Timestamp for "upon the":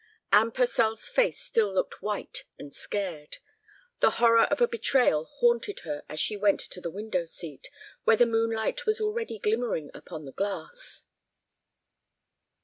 9.93-10.31